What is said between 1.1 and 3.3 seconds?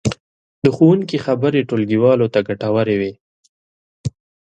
خبرې ټولګیوالو ته ګټورې وې.